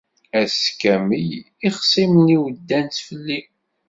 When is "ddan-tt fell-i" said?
2.57-3.39